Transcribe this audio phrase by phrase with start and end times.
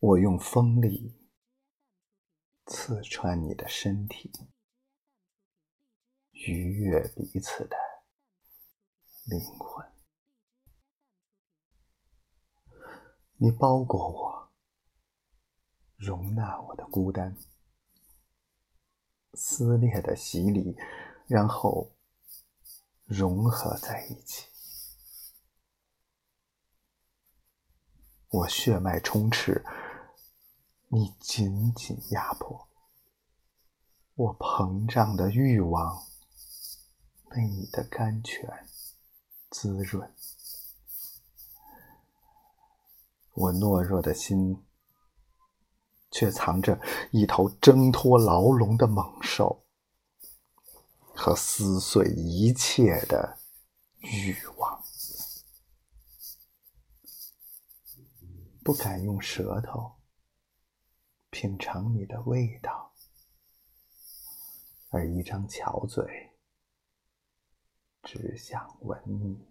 [0.00, 1.14] 我用锋利
[2.64, 4.32] 刺穿你的身体，
[6.32, 7.76] 愉悦彼此的
[9.26, 9.86] 灵魂。
[13.36, 14.52] 你包裹我，
[15.96, 17.36] 容纳我的孤单，
[19.34, 20.78] 撕裂的洗礼，
[21.26, 21.94] 然后
[23.04, 24.48] 融合在一起。
[28.30, 29.62] 我血脉充斥。
[30.92, 32.66] 你紧紧压迫
[34.16, 36.04] 我膨胀的欲望，
[37.28, 38.68] 被你的甘泉
[39.50, 40.12] 滋润。
[43.34, 44.64] 我懦弱的心，
[46.10, 46.80] 却藏着
[47.12, 49.64] 一头挣脱牢笼的猛兽
[51.14, 53.38] 和撕碎一切的
[54.00, 54.84] 欲望，
[58.64, 59.99] 不敢用舌头。
[61.30, 62.92] 品尝你的味道，
[64.90, 66.32] 而一张巧嘴
[68.02, 69.48] 只想吻你。